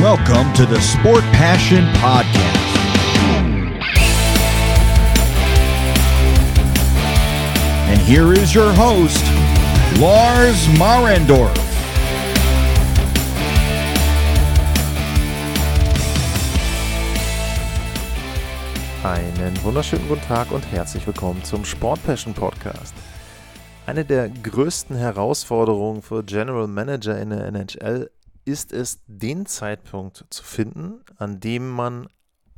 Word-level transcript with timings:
Welcome 0.00 0.52
to 0.52 0.64
the 0.64 0.80
Sport 0.80 1.24
Passion 1.32 1.84
Podcast. 1.94 2.38
And 7.88 8.00
here 8.02 8.32
is 8.32 8.54
your 8.54 8.72
host, 8.74 9.24
Lars 9.98 10.68
Marendorf. 10.78 11.52
Einen 19.02 19.60
wunderschönen 19.64 20.06
guten 20.06 20.22
Tag 20.22 20.52
und 20.52 20.64
herzlich 20.70 21.04
willkommen 21.08 21.42
zum 21.42 21.64
Sport 21.64 22.00
Passion 22.06 22.34
Podcast. 22.34 22.94
Eine 23.86 24.04
der 24.04 24.28
größten 24.28 24.94
Herausforderungen 24.96 26.02
für 26.02 26.22
General 26.22 26.68
Manager 26.68 27.18
in 27.18 27.30
der 27.30 27.46
NHL 27.46 28.10
ist 28.48 28.72
es, 28.72 29.02
den 29.06 29.46
Zeitpunkt 29.46 30.24
zu 30.30 30.42
finden, 30.42 31.02
an 31.16 31.38
dem 31.38 31.68
man 31.68 32.08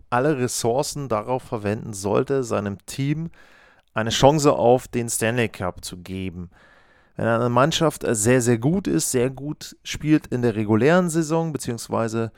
alle 0.08 0.38
Ressourcen 0.38 1.08
darauf 1.08 1.42
verwenden 1.42 1.92
sollte, 1.92 2.44
seinem 2.44 2.78
Team 2.86 3.30
eine 3.92 4.10
Chance 4.10 4.52
auf 4.52 4.88
den 4.88 5.08
Stanley 5.08 5.48
Cup 5.48 5.84
zu 5.84 5.98
geben. 5.98 6.50
Wenn 7.16 7.26
eine 7.26 7.48
Mannschaft 7.48 8.04
sehr, 8.08 8.40
sehr 8.40 8.58
gut 8.58 8.86
ist, 8.86 9.10
sehr 9.10 9.30
gut 9.30 9.76
spielt 9.82 10.28
in 10.28 10.42
der 10.42 10.54
regulären 10.54 11.10
Saison, 11.10 11.52
beziehungsweise 11.52 12.32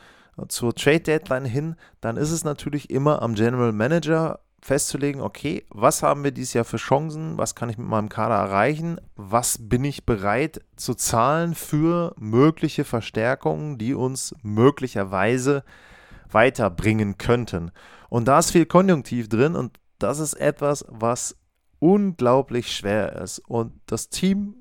zur 0.48 0.74
Trade 0.74 1.00
Deadline 1.00 1.44
hin, 1.44 1.76
dann 2.00 2.16
ist 2.16 2.30
es 2.30 2.42
natürlich 2.42 2.90
immer 2.90 3.22
am 3.22 3.34
General 3.34 3.72
Manager 3.72 4.40
festzulegen, 4.62 5.20
okay, 5.20 5.66
was 5.70 6.04
haben 6.04 6.22
wir 6.22 6.30
dieses 6.30 6.54
Jahr 6.54 6.64
für 6.64 6.76
Chancen, 6.76 7.36
was 7.36 7.56
kann 7.56 7.68
ich 7.68 7.78
mit 7.78 7.88
meinem 7.88 8.08
Kader 8.08 8.36
erreichen, 8.36 9.00
was 9.16 9.58
bin 9.60 9.82
ich 9.84 10.06
bereit 10.06 10.62
zu 10.76 10.94
zahlen 10.94 11.56
für 11.56 12.14
mögliche 12.16 12.84
Verstärkungen, 12.84 13.76
die 13.76 13.92
uns 13.92 14.34
möglicherweise 14.42 15.64
weiterbringen 16.30 17.18
könnten. 17.18 17.72
Und 18.08 18.28
da 18.28 18.38
ist 18.38 18.52
viel 18.52 18.66
Konjunktiv 18.66 19.28
drin 19.28 19.56
und 19.56 19.80
das 19.98 20.20
ist 20.20 20.34
etwas, 20.34 20.84
was 20.88 21.36
unglaublich 21.80 22.70
schwer 22.70 23.16
ist. 23.16 23.40
Und 23.40 23.72
das 23.86 24.10
Team, 24.10 24.54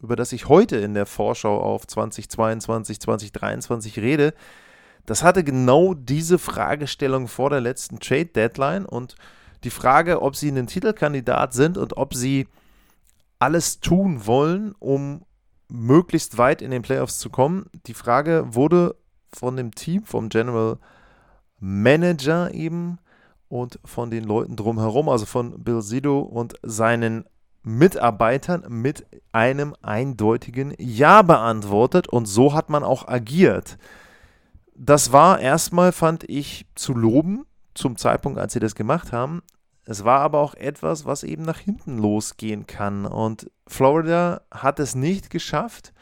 über 0.00 0.14
das 0.14 0.32
ich 0.32 0.48
heute 0.48 0.76
in 0.76 0.94
der 0.94 1.06
Vorschau 1.06 1.60
auf 1.60 1.88
2022, 1.88 3.00
2023 3.00 3.98
rede, 3.98 4.32
das 5.06 5.24
hatte 5.24 5.42
genau 5.42 5.94
diese 5.94 6.38
Fragestellung 6.38 7.26
vor 7.26 7.50
der 7.50 7.60
letzten 7.60 7.98
Trade 7.98 8.26
Deadline 8.26 8.84
und 8.84 9.16
die 9.64 9.70
Frage, 9.70 10.22
ob 10.22 10.36
sie 10.36 10.50
ein 10.50 10.66
Titelkandidat 10.66 11.52
sind 11.52 11.78
und 11.78 11.96
ob 11.96 12.14
sie 12.14 12.48
alles 13.38 13.80
tun 13.80 14.26
wollen, 14.26 14.74
um 14.78 15.22
möglichst 15.68 16.38
weit 16.38 16.62
in 16.62 16.70
den 16.70 16.82
Playoffs 16.82 17.18
zu 17.18 17.30
kommen. 17.30 17.66
Die 17.86 17.94
Frage 17.94 18.54
wurde 18.54 18.96
von 19.32 19.56
dem 19.56 19.74
Team, 19.74 20.04
vom 20.04 20.28
General 20.28 20.78
Manager 21.58 22.52
eben 22.52 22.98
und 23.48 23.78
von 23.84 24.10
den 24.10 24.24
Leuten 24.24 24.56
drumherum, 24.56 25.08
also 25.08 25.26
von 25.26 25.62
Bill 25.62 25.82
Sido 25.82 26.20
und 26.20 26.54
seinen 26.62 27.24
Mitarbeitern 27.62 28.64
mit 28.68 29.06
einem 29.32 29.74
eindeutigen 29.82 30.74
Ja 30.78 31.22
beantwortet 31.22 32.08
und 32.08 32.26
so 32.26 32.54
hat 32.54 32.70
man 32.70 32.82
auch 32.82 33.06
agiert. 33.06 33.76
Das 34.74 35.12
war 35.12 35.40
erstmal, 35.40 35.92
fand 35.92 36.24
ich, 36.28 36.66
zu 36.74 36.94
loben 36.94 37.44
zum 37.74 37.96
Zeitpunkt, 37.96 38.38
als 38.38 38.52
sie 38.52 38.60
das 38.60 38.74
gemacht 38.74 39.12
haben. 39.12 39.42
Es 39.84 40.04
war 40.04 40.20
aber 40.20 40.38
auch 40.38 40.54
etwas, 40.54 41.04
was 41.04 41.22
eben 41.22 41.42
nach 41.42 41.58
hinten 41.58 41.98
losgehen 41.98 42.66
kann. 42.66 43.06
Und 43.06 43.50
Florida 43.66 44.42
hat 44.50 44.78
es 44.78 44.94
nicht 44.94 45.30
geschafft, 45.30 45.92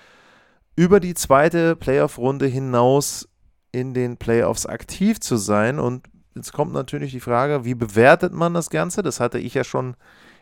über 0.77 1.01
die 1.01 1.15
zweite 1.15 1.75
Playoff-Runde 1.75 2.47
hinaus 2.47 3.29
in 3.73 3.95
den 3.95 4.17
Playoffs 4.17 4.67
aktiv 4.67 5.21
zu 5.21 5.37
sein. 5.37 5.79
Und 5.79 6.07
jetzt 6.35 6.53
kommt 6.53 6.73
natürlich 6.73 7.13
die 7.13 7.21
Frage, 7.21 7.65
wie 7.65 7.75
bewertet 7.75 8.33
man 8.33 8.55
das 8.55 8.71
Ganze? 8.71 9.03
Das 9.03 9.21
hatte 9.21 9.39
ich 9.39 9.55
ja 9.55 9.65
schon 9.65 9.97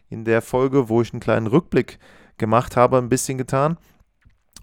in 0.08 0.24
der 0.24 0.42
Folge, 0.42 0.88
wo 0.88 1.02
ich 1.02 1.12
einen 1.12 1.20
kleinen 1.20 1.46
Rückblick 1.46 1.98
gemacht 2.38 2.76
habe, 2.76 2.98
ein 2.98 3.08
bisschen 3.08 3.38
getan. 3.38 3.78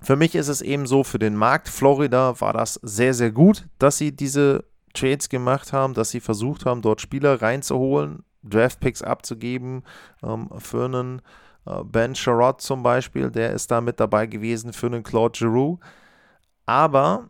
Für 0.02 0.16
mich 0.16 0.36
ist 0.36 0.50
es 0.50 0.62
eben 0.62 0.86
so, 0.86 1.04
für 1.04 1.20
den 1.20 1.36
Markt 1.36 1.70
Florida 1.70 2.40
war 2.42 2.54
das 2.54 2.74
sehr, 2.84 3.14
sehr 3.14 3.32
gut, 3.32 3.66
dass 3.80 3.98
sie 3.98 4.14
diese 4.14 4.66
Trades 4.94 5.30
gemacht 5.30 5.74
haben, 5.74 5.94
dass 5.94 6.12
sie 6.12 6.20
versucht 6.20 6.66
haben, 6.66 6.82
dort 6.82 7.02
Spieler 7.02 7.42
reinzuholen, 7.42 8.24
Draftpicks 8.44 9.02
abzugeben 9.02 9.84
ähm, 10.24 10.50
für 10.58 10.86
einen 10.86 11.22
äh, 11.66 11.84
Ben 11.84 12.16
Sherrod 12.16 12.62
zum 12.62 12.84
Beispiel, 12.84 13.32
der 13.32 13.52
ist 13.54 13.72
da 13.72 13.82
mit 13.82 14.00
dabei 14.00 14.28
gewesen, 14.28 14.74
für 14.74 14.88
einen 14.88 15.04
Claude 15.04 15.38
Giroux. 15.38 15.80
Aber 16.66 17.30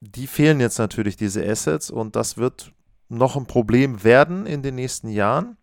die 0.00 0.26
fehlen 0.26 0.60
jetzt 0.60 0.78
natürlich 0.78 1.16
diese 1.16 1.46
Assets 1.46 1.90
und 1.90 2.16
das 2.16 2.36
wird 2.36 2.72
noch 3.08 3.36
ein 3.36 3.46
Problem 3.46 4.02
werden 4.04 4.46
in 4.46 4.62
den 4.62 4.76
nächsten 4.76 5.08
Jahren. 5.08 5.56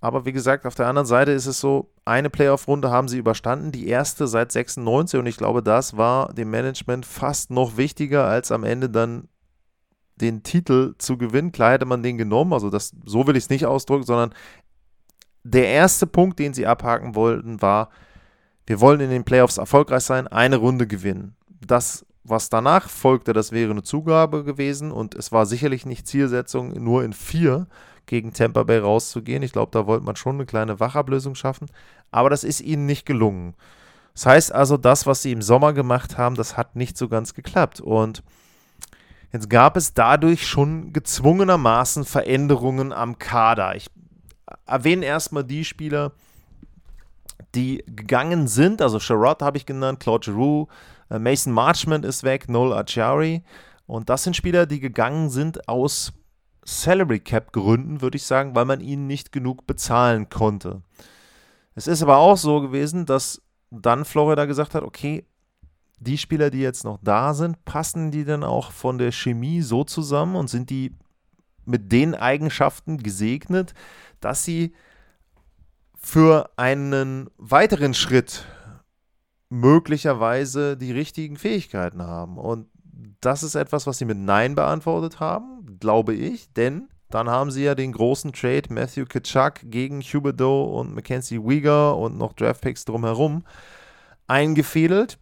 Aber 0.00 0.26
wie 0.26 0.32
gesagt, 0.32 0.66
auf 0.66 0.74
der 0.74 0.86
anderen 0.86 1.06
Seite 1.06 1.30
ist 1.30 1.46
es 1.46 1.60
so, 1.60 1.90
eine 2.04 2.28
Playoff-Runde 2.28 2.90
haben 2.90 3.08
sie 3.08 3.16
überstanden, 3.16 3.72
die 3.72 3.88
erste 3.88 4.26
seit 4.26 4.52
96 4.52 5.18
und 5.18 5.26
ich 5.26 5.38
glaube, 5.38 5.62
das 5.62 5.96
war 5.96 6.32
dem 6.34 6.50
Management 6.50 7.06
fast 7.06 7.50
noch 7.50 7.78
wichtiger, 7.78 8.26
als 8.26 8.52
am 8.52 8.64
Ende 8.64 8.90
dann 8.90 9.28
den 10.16 10.42
Titel 10.42 10.94
zu 10.98 11.18
gewinnen. 11.18 11.52
Klar 11.52 11.72
hätte 11.72 11.86
man 11.86 12.02
den 12.02 12.18
genommen, 12.18 12.52
also 12.52 12.70
das, 12.70 12.92
so 13.04 13.26
will 13.26 13.36
ich 13.36 13.44
es 13.44 13.50
nicht 13.50 13.66
ausdrücken, 13.66 14.04
sondern 14.04 14.34
der 15.42 15.68
erste 15.68 16.06
Punkt, 16.06 16.38
den 16.38 16.54
sie 16.54 16.66
abhaken 16.66 17.14
wollten, 17.14 17.60
war, 17.60 17.90
wir 18.66 18.80
wollen 18.80 19.00
in 19.00 19.10
den 19.10 19.24
Playoffs 19.24 19.58
erfolgreich 19.58 20.04
sein, 20.04 20.26
eine 20.26 20.56
Runde 20.56 20.86
gewinnen. 20.86 21.36
Das, 21.66 22.06
was 22.22 22.48
danach 22.48 22.88
folgte, 22.88 23.32
das 23.32 23.52
wäre 23.52 23.70
eine 23.70 23.82
Zugabe 23.82 24.44
gewesen 24.44 24.90
und 24.90 25.14
es 25.14 25.32
war 25.32 25.44
sicherlich 25.44 25.84
nicht 25.84 26.06
Zielsetzung, 26.06 26.72
nur 26.82 27.04
in 27.04 27.12
vier 27.12 27.66
gegen 28.06 28.32
Tampa 28.32 28.62
Bay 28.62 28.78
rauszugehen. 28.78 29.42
Ich 29.42 29.52
glaube, 29.52 29.70
da 29.72 29.86
wollte 29.86 30.04
man 30.04 30.16
schon 30.16 30.36
eine 30.36 30.46
kleine 30.46 30.80
Wachablösung 30.80 31.34
schaffen, 31.34 31.68
aber 32.10 32.30
das 32.30 32.44
ist 32.44 32.60
ihnen 32.60 32.86
nicht 32.86 33.04
gelungen. 33.04 33.54
Das 34.14 34.26
heißt 34.26 34.52
also, 34.54 34.76
das, 34.76 35.06
was 35.06 35.22
sie 35.22 35.32
im 35.32 35.42
Sommer 35.42 35.72
gemacht 35.72 36.16
haben, 36.16 36.36
das 36.36 36.56
hat 36.56 36.76
nicht 36.76 36.96
so 36.96 37.08
ganz 37.08 37.34
geklappt 37.34 37.80
und 37.80 38.22
Jetzt 39.34 39.50
gab 39.50 39.76
es 39.76 39.94
dadurch 39.94 40.46
schon 40.46 40.92
gezwungenermaßen 40.92 42.04
Veränderungen 42.04 42.92
am 42.92 43.18
Kader. 43.18 43.74
Ich 43.74 43.90
erwähne 44.64 45.04
erstmal 45.04 45.42
die 45.42 45.64
Spieler, 45.64 46.12
die 47.52 47.82
gegangen 47.84 48.46
sind. 48.46 48.80
Also 48.80 49.00
Sherrod 49.00 49.42
habe 49.42 49.56
ich 49.56 49.66
genannt, 49.66 49.98
Claude 49.98 50.30
Giroux, 50.30 50.68
äh, 51.10 51.18
Mason 51.18 51.52
Marchment 51.52 52.04
ist 52.04 52.22
weg, 52.22 52.48
Noel 52.48 52.74
Achari. 52.74 53.42
Und 53.86 54.08
das 54.08 54.22
sind 54.22 54.36
Spieler, 54.36 54.66
die 54.66 54.78
gegangen 54.78 55.30
sind 55.30 55.68
aus 55.68 56.12
Salary 56.64 57.18
Cap 57.18 57.52
Gründen, 57.52 58.02
würde 58.02 58.18
ich 58.18 58.22
sagen, 58.22 58.54
weil 58.54 58.66
man 58.66 58.80
ihnen 58.80 59.08
nicht 59.08 59.32
genug 59.32 59.66
bezahlen 59.66 60.28
konnte. 60.28 60.82
Es 61.74 61.88
ist 61.88 62.04
aber 62.04 62.18
auch 62.18 62.36
so 62.36 62.60
gewesen, 62.60 63.04
dass 63.04 63.42
dann 63.72 64.04
Florida 64.04 64.44
gesagt 64.44 64.76
hat, 64.76 64.84
okay, 64.84 65.26
die 66.04 66.18
Spieler, 66.18 66.50
die 66.50 66.60
jetzt 66.60 66.84
noch 66.84 66.98
da 67.02 67.34
sind, 67.34 67.64
passen 67.64 68.10
die 68.10 68.24
denn 68.24 68.44
auch 68.44 68.70
von 68.70 68.98
der 68.98 69.12
Chemie 69.12 69.62
so 69.62 69.84
zusammen 69.84 70.36
und 70.36 70.48
sind 70.48 70.70
die 70.70 70.92
mit 71.64 71.90
den 71.92 72.14
Eigenschaften 72.14 72.98
gesegnet, 72.98 73.74
dass 74.20 74.44
sie 74.44 74.74
für 75.96 76.50
einen 76.56 77.30
weiteren 77.38 77.94
Schritt 77.94 78.44
möglicherweise 79.48 80.76
die 80.76 80.92
richtigen 80.92 81.36
Fähigkeiten 81.36 82.02
haben. 82.02 82.36
Und 82.36 82.68
das 83.20 83.42
ist 83.42 83.54
etwas, 83.54 83.86
was 83.86 83.98
sie 83.98 84.04
mit 84.04 84.18
Nein 84.18 84.54
beantwortet 84.54 85.20
haben, 85.20 85.78
glaube 85.80 86.14
ich, 86.14 86.52
denn 86.52 86.88
dann 87.08 87.30
haben 87.30 87.50
sie 87.50 87.64
ja 87.64 87.74
den 87.74 87.92
großen 87.92 88.32
Trade 88.32 88.72
Matthew 88.72 89.06
Kitschak 89.06 89.60
gegen 89.64 90.02
Huberdeau 90.02 90.78
und 90.78 90.94
Mackenzie 90.94 91.40
Wieger 91.40 91.96
und 91.96 92.18
noch 92.18 92.32
Draftpicks 92.32 92.84
drumherum 92.84 93.44
eingefädelt 94.26 95.18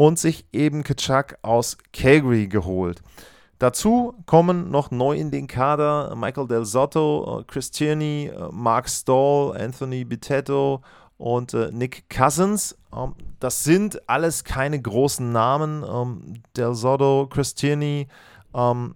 und 0.00 0.18
sich 0.18 0.46
eben 0.54 0.82
Kitschak 0.82 1.36
aus 1.42 1.76
Calgary 1.92 2.48
geholt. 2.48 3.02
Dazu 3.58 4.14
kommen 4.24 4.70
noch 4.70 4.90
neu 4.90 5.14
in 5.14 5.30
den 5.30 5.46
Kader 5.46 6.16
Michael 6.16 6.48
Del 6.48 6.64
Sotto, 6.64 7.40
äh, 7.40 7.44
Chris 7.44 7.70
Tierney, 7.70 8.32
äh, 8.34 8.48
Mark 8.50 8.88
Stahl, 8.88 9.54
Anthony 9.60 10.06
Bitetto 10.06 10.80
und 11.18 11.52
äh, 11.52 11.70
Nick 11.70 12.08
Cousins. 12.08 12.78
Ähm, 12.96 13.12
das 13.40 13.62
sind 13.62 14.08
alles 14.08 14.42
keine 14.42 14.80
großen 14.80 15.32
Namen. 15.32 15.84
Ähm, 15.86 16.32
Del 16.56 16.74
Sotto, 16.74 17.28
Chris 17.30 17.54
Tierney, 17.54 18.08
ähm, 18.54 18.94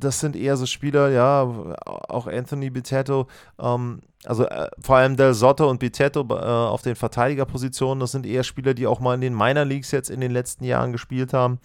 das 0.00 0.20
sind 0.20 0.36
eher 0.36 0.58
so 0.58 0.66
Spieler, 0.66 1.08
ja, 1.08 1.42
auch 1.86 2.26
Anthony 2.26 2.68
Bitetto, 2.68 3.28
ähm, 3.58 4.02
also 4.26 4.44
äh, 4.46 4.70
vor 4.80 4.96
allem 4.96 5.16
Del 5.16 5.34
Sotto 5.34 5.68
und 5.68 5.78
Bitetto 5.78 6.26
äh, 6.30 6.34
auf 6.34 6.82
den 6.82 6.96
Verteidigerpositionen, 6.96 8.00
das 8.00 8.12
sind 8.12 8.26
eher 8.26 8.44
Spieler, 8.44 8.74
die 8.74 8.86
auch 8.86 9.00
mal 9.00 9.14
in 9.14 9.20
den 9.20 9.34
Minor 9.34 9.64
Leagues 9.64 9.90
jetzt 9.90 10.10
in 10.10 10.20
den 10.20 10.32
letzten 10.32 10.64
Jahren 10.64 10.92
gespielt 10.92 11.32
haben. 11.32 11.58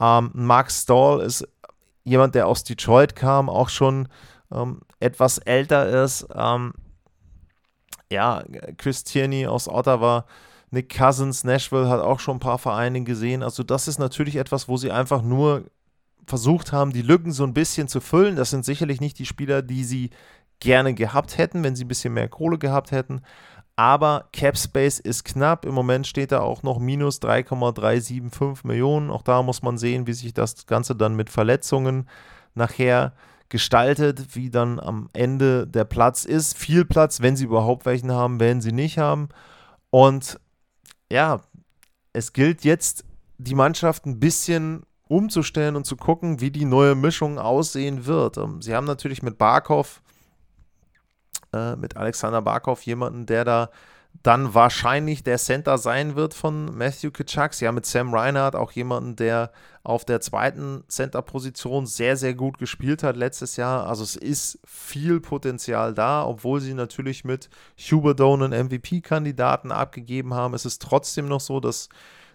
Ähm, 0.00 0.30
Mark 0.34 0.70
Stahl 0.70 1.20
ist 1.20 1.46
jemand, 2.04 2.34
der 2.34 2.46
aus 2.46 2.64
Detroit 2.64 3.16
kam, 3.16 3.48
auch 3.48 3.68
schon 3.68 4.08
ähm, 4.52 4.80
etwas 5.00 5.38
älter 5.38 6.04
ist. 6.04 6.26
Ähm, 6.34 6.72
ja, 8.10 8.44
Chris 8.76 9.02
Tierney 9.02 9.46
aus 9.46 9.68
Ottawa, 9.68 10.26
Nick 10.70 10.96
Cousins, 10.96 11.44
Nashville 11.44 11.88
hat 11.88 12.00
auch 12.00 12.20
schon 12.20 12.36
ein 12.36 12.40
paar 12.40 12.58
Vereine 12.58 13.02
gesehen. 13.02 13.42
Also 13.42 13.62
das 13.62 13.88
ist 13.88 13.98
natürlich 13.98 14.36
etwas, 14.36 14.68
wo 14.68 14.76
sie 14.76 14.92
einfach 14.92 15.22
nur 15.22 15.64
versucht 16.26 16.72
haben, 16.72 16.92
die 16.92 17.02
Lücken 17.02 17.32
so 17.32 17.44
ein 17.44 17.54
bisschen 17.54 17.88
zu 17.88 18.00
füllen. 18.00 18.36
Das 18.36 18.50
sind 18.50 18.64
sicherlich 18.64 19.00
nicht 19.00 19.18
die 19.18 19.26
Spieler, 19.26 19.62
die 19.62 19.84
sie 19.84 20.10
gerne 20.60 20.94
gehabt 20.94 21.38
hätten, 21.38 21.62
wenn 21.62 21.76
sie 21.76 21.84
ein 21.84 21.88
bisschen 21.88 22.14
mehr 22.14 22.28
Kohle 22.28 22.58
gehabt 22.58 22.90
hätten. 22.90 23.22
Aber 23.76 24.28
Cap 24.32 24.56
Space 24.56 24.98
ist 24.98 25.24
knapp. 25.24 25.66
Im 25.66 25.74
Moment 25.74 26.06
steht 26.06 26.32
da 26.32 26.40
auch 26.40 26.62
noch 26.62 26.78
minus 26.78 27.20
3,375 27.20 28.64
Millionen. 28.64 29.10
Auch 29.10 29.22
da 29.22 29.42
muss 29.42 29.62
man 29.62 29.76
sehen, 29.76 30.06
wie 30.06 30.14
sich 30.14 30.32
das 30.32 30.66
Ganze 30.66 30.96
dann 30.96 31.14
mit 31.14 31.28
Verletzungen 31.28 32.08
nachher 32.54 33.12
gestaltet, 33.50 34.34
wie 34.34 34.50
dann 34.50 34.80
am 34.80 35.08
Ende 35.12 35.66
der 35.66 35.84
Platz 35.84 36.24
ist. 36.24 36.56
Viel 36.56 36.86
Platz, 36.86 37.20
wenn 37.20 37.36
sie 37.36 37.44
überhaupt 37.44 37.84
welchen 37.84 38.12
haben, 38.12 38.40
werden 38.40 38.62
sie 38.62 38.72
nicht 38.72 38.96
haben. 38.96 39.28
Und 39.90 40.40
ja, 41.12 41.40
es 42.12 42.32
gilt 42.32 42.64
jetzt, 42.64 43.04
die 43.38 43.54
Mannschaft 43.54 44.06
ein 44.06 44.18
bisschen 44.18 44.84
umzustellen 45.08 45.76
und 45.76 45.84
zu 45.84 45.96
gucken, 45.96 46.40
wie 46.40 46.50
die 46.50 46.64
neue 46.64 46.94
Mischung 46.94 47.38
aussehen 47.38 48.06
wird. 48.06 48.38
Ähm, 48.38 48.62
sie 48.62 48.74
haben 48.74 48.86
natürlich 48.86 49.22
mit 49.22 49.38
Barkov, 49.38 50.02
äh, 51.56 51.76
mit 51.76 51.96
Alexander 51.96 52.42
Barkov 52.42 52.82
jemanden, 52.82 53.26
der 53.26 53.44
da 53.44 53.70
dann 54.22 54.54
wahrscheinlich 54.54 55.22
der 55.22 55.38
Center 55.38 55.78
sein 55.78 56.16
wird 56.16 56.34
von 56.34 56.76
Matthew 56.76 57.10
Kitschak. 57.10 57.54
Sie 57.54 57.66
haben 57.66 57.74
mit 57.74 57.86
Sam 57.86 58.14
Reinhardt 58.14 58.56
auch 58.56 58.72
jemanden, 58.72 59.16
der 59.16 59.50
auf 59.82 60.04
der 60.04 60.20
zweiten 60.20 60.84
Center-Position 60.88 61.86
sehr, 61.86 62.16
sehr 62.16 62.34
gut 62.34 62.58
gespielt 62.58 63.02
hat 63.02 63.16
letztes 63.16 63.56
Jahr. 63.56 63.86
Also 63.86 64.02
es 64.02 64.16
ist 64.16 64.58
viel 64.64 65.20
Potenzial 65.20 65.94
da, 65.94 66.24
obwohl 66.24 66.60
sie 66.60 66.74
natürlich 66.74 67.24
mit 67.24 67.48
Huberdo 67.78 68.34
einen 68.34 68.52
MVP-Kandidaten 68.66 69.70
abgegeben 69.70 70.34
haben. 70.34 70.54
Es 70.54 70.64
ist 70.64 70.82
trotzdem 70.82 71.28
noch 71.28 71.40
so, 71.40 71.60
dass 71.60 71.88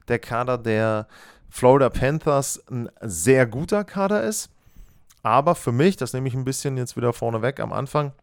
der 0.08 0.20
Kader 0.20 0.58
der 0.58 1.08
Florida 1.50 1.90
Panthers 1.90 2.64
ein 2.70 2.90
sehr 3.02 3.46
guter 3.46 3.84
Kader 3.84 4.24
ist. 4.24 4.50
Aber 5.24 5.56
für 5.56 5.72
mich, 5.72 5.98
das 5.98 6.14
nehme 6.14 6.28
ich 6.28 6.34
ein 6.34 6.46
bisschen 6.46 6.78
jetzt 6.78 6.96
wieder 6.96 7.14
vorneweg 7.14 7.60
am 7.60 7.74
Anfang, 7.74 8.14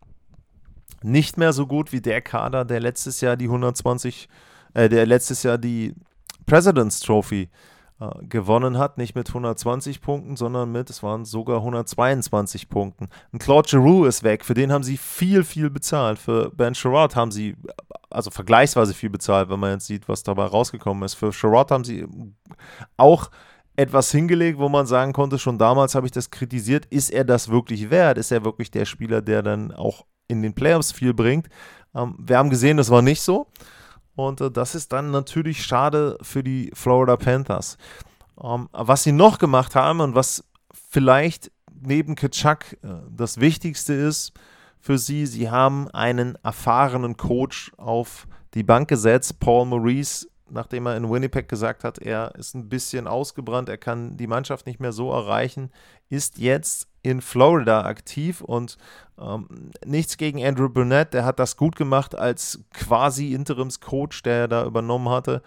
nicht 1.02 1.36
mehr 1.36 1.52
so 1.52 1.66
gut 1.66 1.92
wie 1.92 2.00
der 2.00 2.20
Kader, 2.20 2.64
der 2.64 2.80
letztes 2.80 3.20
Jahr 3.20 3.36
die 3.36 3.46
120, 3.46 4.28
äh, 4.74 4.88
der 4.88 5.06
letztes 5.06 5.42
Jahr 5.42 5.58
die 5.58 5.94
President's 6.46 7.00
Trophy 7.00 7.50
äh, 8.00 8.08
gewonnen 8.28 8.78
hat, 8.78 8.96
nicht 8.96 9.14
mit 9.14 9.28
120 9.28 10.00
Punkten, 10.00 10.36
sondern 10.36 10.70
mit, 10.70 10.88
es 10.88 11.02
waren 11.02 11.24
sogar 11.24 11.58
122 11.58 12.68
Punkten. 12.68 13.08
Und 13.32 13.40
Claude 13.40 13.68
Giroux 13.68 14.04
ist 14.04 14.22
weg, 14.22 14.44
für 14.44 14.54
den 14.54 14.72
haben 14.72 14.84
sie 14.84 14.96
viel, 14.96 15.44
viel 15.44 15.68
bezahlt. 15.68 16.18
Für 16.18 16.50
Ben 16.50 16.74
Sherrod 16.74 17.16
haben 17.16 17.32
sie, 17.32 17.56
also 18.10 18.30
vergleichsweise 18.30 18.94
viel 18.94 19.10
bezahlt, 19.10 19.50
wenn 19.50 19.60
man 19.60 19.72
jetzt 19.72 19.86
sieht, 19.86 20.08
was 20.08 20.22
dabei 20.22 20.44
rausgekommen 20.44 21.02
ist. 21.02 21.14
Für 21.14 21.32
Sherrod 21.32 21.70
haben 21.70 21.84
sie 21.84 22.06
auch 22.96 23.30
etwas 23.74 24.10
hingelegt, 24.10 24.58
wo 24.58 24.68
man 24.68 24.86
sagen 24.86 25.12
konnte, 25.12 25.38
schon 25.38 25.58
damals 25.58 25.94
habe 25.94 26.06
ich 26.06 26.12
das 26.12 26.30
kritisiert, 26.30 26.86
ist 26.86 27.10
er 27.10 27.24
das 27.24 27.48
wirklich 27.48 27.90
wert? 27.90 28.18
Ist 28.18 28.32
er 28.32 28.44
wirklich 28.44 28.70
der 28.72 28.84
Spieler, 28.84 29.22
der 29.22 29.42
dann 29.42 29.72
auch 29.72 30.04
in 30.28 30.42
den 30.42 30.54
Playoffs 30.54 30.92
viel 30.92 31.14
bringt. 31.14 31.48
Ähm, 31.94 32.14
wir 32.18 32.38
haben 32.38 32.50
gesehen, 32.50 32.76
das 32.76 32.90
war 32.90 33.02
nicht 33.02 33.22
so. 33.22 33.48
Und 34.14 34.40
äh, 34.40 34.50
das 34.50 34.74
ist 34.74 34.92
dann 34.92 35.10
natürlich 35.10 35.64
schade 35.64 36.18
für 36.22 36.42
die 36.42 36.70
Florida 36.74 37.16
Panthers. 37.16 37.78
Ähm, 38.42 38.68
was 38.72 39.02
sie 39.02 39.12
noch 39.12 39.38
gemacht 39.38 39.74
haben 39.74 40.00
und 40.00 40.14
was 40.14 40.44
vielleicht 40.90 41.50
neben 41.80 42.14
Kitschak 42.14 42.76
äh, 42.82 42.88
das 43.10 43.40
Wichtigste 43.40 43.94
ist 43.94 44.32
für 44.80 44.98
sie, 44.98 45.26
sie 45.26 45.50
haben 45.50 45.88
einen 45.90 46.36
erfahrenen 46.42 47.16
Coach 47.16 47.72
auf 47.76 48.26
die 48.54 48.62
Bank 48.62 48.88
gesetzt. 48.88 49.40
Paul 49.40 49.66
Maurice 49.66 50.28
nachdem 50.50 50.86
er 50.86 50.96
in 50.96 51.10
Winnipeg 51.10 51.48
gesagt 51.48 51.84
hat, 51.84 51.98
er 51.98 52.34
ist 52.36 52.54
ein 52.54 52.68
bisschen 52.68 53.06
ausgebrannt, 53.06 53.68
er 53.68 53.78
kann 53.78 54.16
die 54.16 54.26
Mannschaft 54.26 54.66
nicht 54.66 54.80
mehr 54.80 54.92
so 54.92 55.10
erreichen, 55.10 55.70
ist 56.08 56.38
jetzt 56.38 56.88
in 57.02 57.20
Florida 57.20 57.84
aktiv 57.84 58.40
und 58.40 58.76
ähm, 59.18 59.70
nichts 59.84 60.16
gegen 60.16 60.44
Andrew 60.44 60.68
Burnett, 60.68 61.14
der 61.14 61.24
hat 61.24 61.38
das 61.38 61.56
gut 61.56 61.76
gemacht 61.76 62.14
als 62.14 62.60
quasi 62.72 63.34
Interimscoach, 63.34 64.22
der 64.24 64.34
er 64.34 64.48
da 64.48 64.64
übernommen 64.64 65.08
hatte 65.08 65.42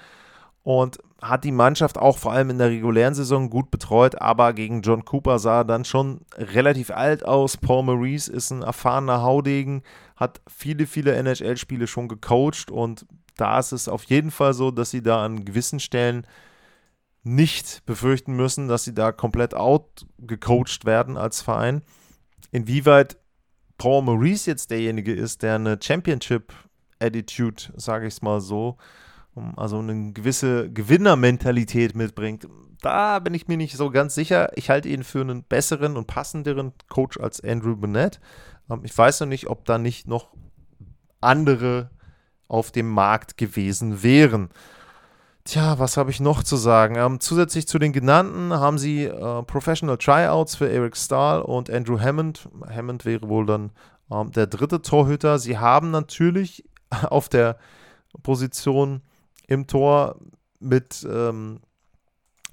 und 0.63 1.00
hat 1.21 1.44
die 1.44 1.51
Mannschaft 1.51 1.97
auch 1.97 2.18
vor 2.18 2.31
allem 2.31 2.50
in 2.50 2.57
der 2.57 2.69
regulären 2.69 3.13
Saison 3.13 3.50
gut 3.50 3.69
betreut, 3.69 4.19
aber 4.21 4.54
gegen 4.54 4.81
John 4.81 5.06
Cooper 5.06 5.38
sah 5.39 5.59
er 5.59 5.65
dann 5.65 5.86
schon 5.86 6.21
relativ 6.36 6.89
alt 6.92 7.25
aus. 7.25 7.57
Paul 7.57 7.83
Maurice 7.83 8.31
ist 8.31 8.51
ein 8.51 8.63
erfahrener 8.63 9.21
Haudegen, 9.21 9.83
hat 10.15 10.42
viele, 10.47 10.88
viele 10.88 11.13
NHL-Spiele 11.15 11.88
schon 11.88 12.07
gecoacht 12.07 12.71
und 12.71 13.06
da 13.38 13.60
ist 13.60 13.72
es 13.72 13.88
auf 13.88 14.04
jeden 14.04 14.31
Fall 14.31 14.54
so, 14.54 14.72
dass 14.72 14.92
sie 14.92 15.01
da 15.01 15.24
an 15.24 15.45
gewissen 15.45 15.80
Stellen 15.80 16.25
nicht 17.24 17.86
befürchten 17.86 18.33
müssen, 18.33 18.68
dass 18.68 18.83
sie 18.83 18.94
da 18.94 19.12
komplett 19.12 19.54
outgecoacht 19.54 20.86
werden 20.86 21.18
als 21.18 21.42
Verein. 21.42 21.83
Inwieweit 22.51 23.18
Paul 23.78 24.04
Maurice 24.04 24.50
jetzt 24.50 24.72
derjenige 24.72 25.13
ist, 25.13 25.42
der 25.44 25.56
eine 25.56 25.80
Championship-Attitude, 25.81 27.74
sage 27.75 28.07
ich 28.07 28.16
es 28.16 28.22
mal 28.22 28.42
so, 28.42 28.78
also 29.56 29.80
eine 29.80 30.13
gewisse 30.13 30.72
Gewinnermentalität 30.72 31.95
mitbringt, 31.95 32.48
da 32.81 33.19
bin 33.19 33.33
ich 33.33 33.48
mir 33.48 33.57
nicht 33.57 33.78
so 33.78 33.92
ganz 33.92 34.16
sicher. 34.16 34.50
Ich 34.57 34.69
halte 34.69 34.89
ihn 34.89 35.04
für 35.04 35.22
einen 35.22 35.44
besseren 35.44 35.98
und 35.98 36.07
passenderen 36.07 36.74
Coach 36.89 37.19
als 37.19 37.39
Andrew 37.42 37.75
Burnett. 37.75 38.19
Ähm, 38.69 38.81
ich 38.83 38.98
weiß 38.98 39.22
noch 39.22 39.28
nicht, 39.28 39.48
ob 39.48 39.66
da 39.66 39.78
nicht 39.78 40.07
noch 40.07 40.33
andere 41.22 41.92
auf 42.51 42.71
dem 42.71 42.89
Markt 42.89 43.38
gewesen 43.38 44.03
wären. 44.03 44.50
Tja, 45.44 45.80
was 45.80 45.98
habe 45.98 46.12
ich 46.12 46.19
noch 46.19 46.44
zu 46.44 46.56
sagen? 46.56 46.95
Ähm, 46.98 47.19
zusätzlich 47.19 47.68
zu 47.68 47.80
den 47.80 47.94
genannten 47.94 48.53
haben 48.53 48.77
sie 48.77 49.06
äh, 49.06 49.44
Professional 49.44 49.98
Tryouts 49.98 50.56
für 50.56 50.69
Eric 50.69 50.95
Stahl 50.95 51.42
und 51.42 51.69
Andrew 51.69 52.00
Hammond. 52.00 52.48
Hammond 52.69 53.06
wäre 53.06 53.27
wohl 53.27 53.45
dann 53.45 53.71
ähm, 54.12 54.31
der 54.31 54.45
dritte 54.48 54.81
Torhüter. 54.81 55.39
Sie 55.39 55.57
haben 55.57 55.89
natürlich 55.89 56.63
auf 57.09 57.27
der 57.30 57.57
Position 58.21 59.01
im 59.47 59.65
Tor 59.65 60.18
mit 60.59 61.07
ähm, 61.09 61.62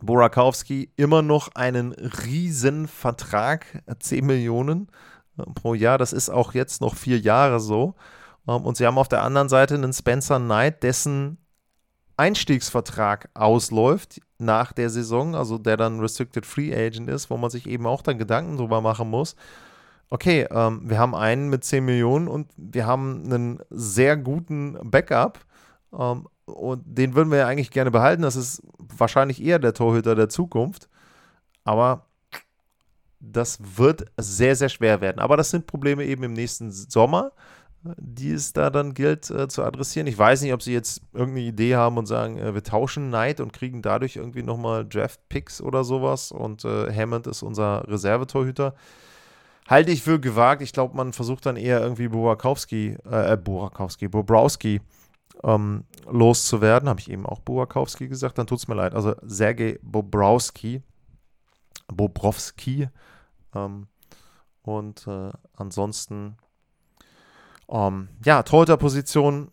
Borakowski 0.01 0.91
immer 0.97 1.23
noch 1.23 1.49
einen 1.57 1.93
riesen 1.93 2.87
Vertrag, 2.87 3.83
10 3.99 4.25
Millionen 4.25 4.89
äh, 5.37 5.43
pro 5.55 5.75
Jahr. 5.75 5.99
Das 5.99 6.15
ist 6.15 6.31
auch 6.31 6.55
jetzt 6.55 6.81
noch 6.81 6.95
vier 6.95 7.19
Jahre 7.19 7.61
so. 7.61 7.97
Ähm, 8.49 8.63
und 8.63 8.77
sie 8.77 8.87
haben 8.87 8.99
auf 8.99 9.09
der 9.09 9.23
anderen 9.23 9.49
Seite 9.49 9.75
einen 9.75 9.93
Spencer 9.93 10.41
Knight, 10.41 10.83
dessen 10.83 11.39
Einstiegsvertrag 12.17 13.29
ausläuft 13.35 14.21
nach 14.39 14.73
der 14.73 14.91
Saison, 14.91 15.37
also 15.37 15.59
der 15.59 15.77
dann 15.77 16.01
Restricted 16.01 16.45
Free 16.45 16.75
Agent 16.75 17.09
ist, 17.09 17.31
wo 17.31 17.37
man 17.37 17.51
sich 17.51 17.67
eben 17.67 17.87
auch 17.87 18.03
dann 18.03 18.19
Gedanken 18.19 18.57
drüber 18.57 18.81
machen 18.81 19.09
muss. 19.09 19.37
Okay, 20.11 20.47
ähm, 20.51 20.81
wir 20.85 20.99
haben 20.99 21.15
einen 21.15 21.49
mit 21.49 21.65
10 21.65 21.85
Millionen 21.85 22.29
und 22.29 22.51
wir 22.57 22.87
haben 22.87 23.25
einen 23.25 23.61
sehr 23.71 24.17
guten 24.17 24.79
Backup. 24.83 25.39
Ähm, 25.93 26.27
und 26.47 26.83
den 26.87 27.15
würden 27.15 27.31
wir 27.31 27.39
ja 27.39 27.47
eigentlich 27.47 27.71
gerne 27.71 27.91
behalten. 27.91 28.23
Das 28.23 28.35
ist 28.35 28.63
wahrscheinlich 28.79 29.43
eher 29.43 29.59
der 29.59 29.75
Torhüter 29.75 30.15
der 30.15 30.31
Zukunft. 30.31 30.89
Aber 31.63 32.07
das 33.21 33.59
wird 33.77 34.07
sehr, 34.17 34.57
sehr 34.57 34.71
schwer 34.71 35.01
werden. 35.03 35.19
Aber 35.19 35.37
das 35.37 35.51
sind 35.51 35.67
Probleme 35.67 36.05
eben 36.05 36.23
im 36.23 36.33
nächsten 36.33 36.71
Sommer 36.71 37.33
die 37.83 38.33
es 38.33 38.53
da 38.53 38.71
dann 38.71 38.95
gilt 38.95 39.31
äh, 39.31 39.49
zu 39.49 39.63
adressieren. 39.63 40.07
Ich 40.07 40.19
weiß 40.19 40.43
nicht, 40.43 40.53
ob 40.53 40.63
sie 40.63 40.73
jetzt 40.73 41.03
irgendeine 41.13 41.47
Idee 41.47 41.77
haben 41.77 41.97
und 41.97 42.07
sagen, 42.07 42.39
äh, 42.39 42.55
wir 42.55 42.63
tauschen 42.63 43.09
Knight 43.09 43.41
und 43.41 43.53
kriegen 43.53 43.83
dadurch 43.83 44.17
irgendwie 44.17 44.43
nochmal 44.43 44.85
Draft-Picks 44.87 45.61
oder 45.61 45.85
sowas 45.85 46.33
und 46.33 46.65
äh, 46.65 46.93
Hammond 46.93 47.27
ist 47.27 47.43
unser 47.43 47.87
Reservetorhüter. 47.89 48.75
Halte 49.69 49.93
ich 49.93 50.03
für 50.03 50.19
gewagt. 50.19 50.63
Ich 50.63 50.73
glaube, 50.73 50.97
man 50.97 51.13
versucht 51.13 51.45
dann 51.47 51.57
eher 51.57 51.81
irgendwie 51.81 52.09
Burakowski, 52.09 52.97
äh, 53.09 53.37
Burakowski, 53.37 54.09
Bobrowski 54.09 54.81
ähm, 55.45 55.85
loszuwerden. 56.11 56.89
Habe 56.89 57.01
ich 57.01 57.11
eben 57.11 57.27
auch 57.27 57.41
Burakowski 57.41 58.09
gesagt, 58.09 58.39
dann 58.39 58.47
tut 58.47 58.59
es 58.59 58.69
mir 58.69 58.75
leid. 58.75 58.95
Also 58.95 59.15
Sergej 59.23 59.79
Bobrowski, 59.83 60.83
Bobrowski. 61.89 62.89
Ähm, 63.55 63.89
und 64.63 65.07
äh, 65.07 65.31
ansonsten 65.55 66.37
ähm, 67.71 68.09
ja, 68.25 68.43
Torhüter-Position 68.43 69.51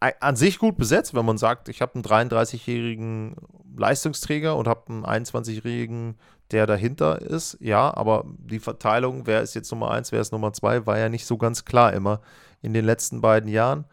an 0.00 0.36
sich 0.36 0.58
gut 0.58 0.76
besetzt, 0.76 1.14
wenn 1.14 1.24
man 1.24 1.38
sagt, 1.38 1.68
ich 1.68 1.82
habe 1.82 1.94
einen 1.94 2.04
33-jährigen 2.04 3.34
Leistungsträger 3.76 4.56
und 4.56 4.68
habe 4.68 4.88
einen 4.88 5.04
21-jährigen, 5.04 6.16
der 6.50 6.66
dahinter 6.66 7.20
ist. 7.20 7.58
Ja, 7.60 7.94
aber 7.96 8.24
die 8.26 8.60
Verteilung, 8.60 9.26
wer 9.26 9.42
ist 9.42 9.54
jetzt 9.54 9.70
Nummer 9.72 9.90
1, 9.90 10.12
wer 10.12 10.20
ist 10.20 10.32
Nummer 10.32 10.52
2, 10.52 10.86
war 10.86 10.98
ja 10.98 11.08
nicht 11.08 11.26
so 11.26 11.36
ganz 11.36 11.64
klar 11.64 11.92
immer 11.92 12.20
in 12.62 12.74
den 12.74 12.84
letzten 12.84 13.20
beiden 13.20 13.48
Jahren. 13.48 13.84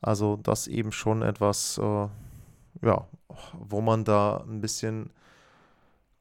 Also 0.00 0.36
das 0.36 0.66
eben 0.66 0.92
schon 0.92 1.22
etwas, 1.22 1.78
äh, 1.78 2.08
ja, 2.86 3.06
wo 3.52 3.80
man 3.80 4.04
da 4.04 4.44
ein 4.48 4.60
bisschen 4.60 5.10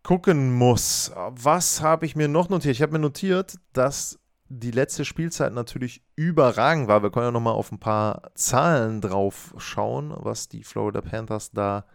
gucken 0.03 0.53
muss. 0.53 1.11
Was 1.15 1.81
habe 1.81 2.05
ich 2.05 2.15
mir 2.15 2.27
noch 2.27 2.49
notiert? 2.49 2.75
Ich 2.75 2.81
habe 2.81 2.93
mir 2.93 2.99
notiert, 2.99 3.55
dass 3.73 4.19
die 4.53 4.71
letzte 4.71 5.05
Spielzeit 5.05 5.53
natürlich 5.53 6.03
überragend 6.15 6.89
war. 6.89 7.01
Wir 7.01 7.09
können 7.09 7.27
ja 7.27 7.31
nochmal 7.31 7.53
auf 7.53 7.71
ein 7.71 7.79
paar 7.79 8.31
Zahlen 8.35 8.99
drauf 8.99 9.53
schauen, 9.57 10.13
was 10.15 10.49
die 10.49 10.63
Florida 10.63 11.01
Panthers 11.01 11.51
da 11.51 11.85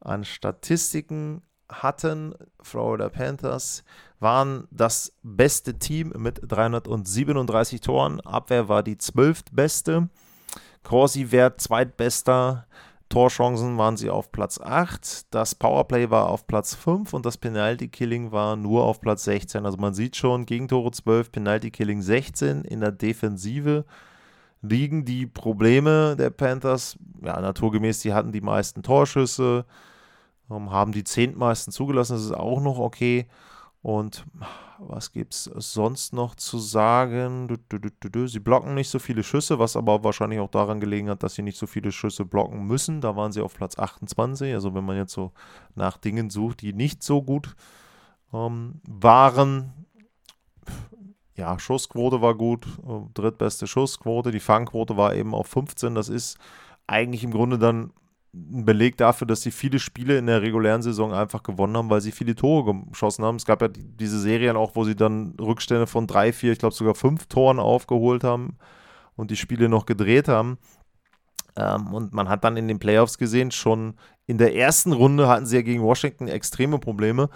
an 0.00 0.24
Statistiken 0.24 1.42
hatten. 1.68 2.34
Florida 2.60 3.08
Panthers 3.08 3.84
waren 4.18 4.66
das 4.72 5.16
beste 5.22 5.78
Team 5.78 6.12
mit 6.16 6.40
337 6.42 7.80
Toren. 7.80 8.20
Abwehr 8.20 8.68
war 8.68 8.82
die 8.82 8.98
zwölftbeste. 8.98 10.08
Corsi-Wert 10.82 11.60
zweitbester. 11.60 12.66
Torchancen 13.14 13.78
waren 13.78 13.96
sie 13.96 14.10
auf 14.10 14.32
Platz 14.32 14.58
8, 14.60 15.32
das 15.32 15.54
Powerplay 15.54 16.10
war 16.10 16.28
auf 16.28 16.48
Platz 16.48 16.74
5 16.74 17.12
und 17.12 17.24
das 17.24 17.38
Penalty 17.38 17.86
Killing 17.86 18.32
war 18.32 18.56
nur 18.56 18.82
auf 18.82 19.00
Platz 19.00 19.22
16. 19.22 19.64
Also 19.64 19.78
man 19.78 19.94
sieht 19.94 20.16
schon, 20.16 20.46
Gegentore 20.46 20.90
12, 20.90 21.30
Penalty 21.30 21.70
Killing 21.70 22.02
16. 22.02 22.62
In 22.62 22.80
der 22.80 22.90
Defensive 22.90 23.84
liegen 24.62 25.04
die 25.04 25.26
Probleme 25.26 26.16
der 26.16 26.30
Panthers. 26.30 26.98
Ja, 27.22 27.40
naturgemäß, 27.40 28.00
die 28.00 28.12
hatten 28.12 28.32
die 28.32 28.40
meisten 28.40 28.82
Torschüsse, 28.82 29.64
ähm, 30.50 30.72
haben 30.72 30.90
die 30.90 31.04
zehntmeisten 31.04 31.72
zugelassen, 31.72 32.14
das 32.14 32.24
ist 32.24 32.34
auch 32.34 32.60
noch 32.60 32.80
okay. 32.80 33.28
Und 33.80 34.26
was 34.78 35.12
gibt 35.12 35.34
es 35.34 35.44
sonst 35.44 36.12
noch 36.12 36.34
zu 36.34 36.58
sagen? 36.58 37.48
Sie 38.26 38.40
blocken 38.40 38.74
nicht 38.74 38.90
so 38.90 38.98
viele 38.98 39.22
Schüsse, 39.22 39.58
was 39.58 39.76
aber 39.76 40.04
wahrscheinlich 40.04 40.40
auch 40.40 40.50
daran 40.50 40.80
gelegen 40.80 41.08
hat, 41.10 41.22
dass 41.22 41.34
sie 41.34 41.42
nicht 41.42 41.58
so 41.58 41.66
viele 41.66 41.92
Schüsse 41.92 42.24
blocken 42.24 42.66
müssen. 42.66 43.00
Da 43.00 43.16
waren 43.16 43.32
sie 43.32 43.40
auf 43.40 43.54
Platz 43.54 43.78
28. 43.78 44.52
Also 44.52 44.74
wenn 44.74 44.84
man 44.84 44.96
jetzt 44.96 45.12
so 45.12 45.32
nach 45.74 45.96
Dingen 45.96 46.30
sucht, 46.30 46.62
die 46.62 46.72
nicht 46.72 47.02
so 47.02 47.22
gut 47.22 47.56
ähm, 48.32 48.80
waren. 48.86 49.72
Ja, 51.36 51.58
Schussquote 51.58 52.20
war 52.22 52.34
gut, 52.34 52.66
äh, 52.86 53.00
drittbeste 53.14 53.66
Schussquote. 53.66 54.30
Die 54.30 54.40
Fangquote 54.40 54.96
war 54.96 55.14
eben 55.14 55.34
auf 55.34 55.48
15. 55.48 55.94
Das 55.94 56.08
ist 56.08 56.38
eigentlich 56.86 57.24
im 57.24 57.32
Grunde 57.32 57.58
dann 57.58 57.92
ein 58.34 58.64
Beleg 58.64 58.96
dafür, 58.96 59.26
dass 59.26 59.42
sie 59.42 59.50
viele 59.50 59.78
Spiele 59.78 60.18
in 60.18 60.26
der 60.26 60.42
regulären 60.42 60.82
Saison 60.82 61.12
einfach 61.12 61.42
gewonnen 61.42 61.76
haben, 61.76 61.90
weil 61.90 62.00
sie 62.00 62.12
viele 62.12 62.34
Tore 62.34 62.74
geschossen 62.90 63.24
haben. 63.24 63.36
Es 63.36 63.44
gab 63.44 63.62
ja 63.62 63.68
diese 63.68 64.18
Serien 64.18 64.56
auch, 64.56 64.74
wo 64.74 64.84
sie 64.84 64.96
dann 64.96 65.34
Rückstände 65.40 65.86
von 65.86 66.06
drei, 66.06 66.32
vier, 66.32 66.52
ich 66.52 66.58
glaube 66.58 66.74
sogar 66.74 66.94
fünf 66.94 67.26
Toren 67.26 67.60
aufgeholt 67.60 68.24
haben 68.24 68.56
und 69.14 69.30
die 69.30 69.36
Spiele 69.36 69.68
noch 69.68 69.86
gedreht 69.86 70.26
haben. 70.28 70.58
Ähm, 71.56 71.94
und 71.94 72.12
man 72.12 72.28
hat 72.28 72.42
dann 72.42 72.56
in 72.56 72.66
den 72.66 72.80
Playoffs 72.80 73.18
gesehen, 73.18 73.52
schon 73.52 73.94
in 74.26 74.38
der 74.38 74.56
ersten 74.56 74.92
Runde 74.92 75.28
hatten 75.28 75.46
sie 75.46 75.56
ja 75.56 75.62
gegen 75.62 75.82
Washington 75.82 76.26
extreme 76.26 76.78
Probleme. 76.78 77.28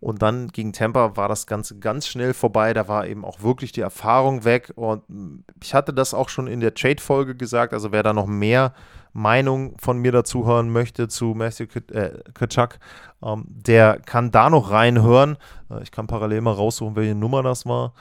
Und 0.00 0.22
dann 0.22 0.48
gegen 0.48 0.72
Tampa 0.72 1.16
war 1.16 1.28
das 1.28 1.46
Ganze 1.46 1.78
ganz 1.78 2.08
schnell 2.08 2.32
vorbei. 2.32 2.72
Da 2.72 2.88
war 2.88 3.06
eben 3.06 3.24
auch 3.24 3.42
wirklich 3.42 3.70
die 3.72 3.82
Erfahrung 3.82 4.44
weg. 4.44 4.72
Und 4.74 5.02
ich 5.62 5.74
hatte 5.74 5.92
das 5.92 6.14
auch 6.14 6.30
schon 6.30 6.46
in 6.46 6.60
der 6.60 6.74
Trade-Folge 6.74 7.36
gesagt. 7.36 7.74
Also 7.74 7.92
wer 7.92 8.02
da 8.02 8.14
noch 8.14 8.26
mehr 8.26 8.72
Meinung 9.12 9.76
von 9.78 9.98
mir 9.98 10.12
dazu 10.12 10.46
hören 10.46 10.70
möchte 10.70 11.08
zu 11.08 11.34
Matthew 11.34 11.66
Kaczak, 12.32 12.78
ähm, 13.22 13.44
der 13.48 14.00
kann 14.00 14.30
da 14.30 14.48
noch 14.48 14.70
reinhören. 14.70 15.36
Äh, 15.70 15.82
ich 15.82 15.90
kann 15.90 16.06
parallel 16.06 16.40
mal 16.40 16.54
raussuchen, 16.54 16.96
welche 16.96 17.14
Nummer 17.14 17.42
das 17.42 17.66
war. 17.66 17.92